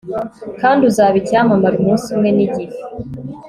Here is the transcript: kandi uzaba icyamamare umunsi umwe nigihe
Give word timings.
kandi 0.61 0.81
uzaba 0.89 1.15
icyamamare 1.21 1.75
umunsi 1.77 2.07
umwe 2.15 2.29
nigihe 2.35 2.75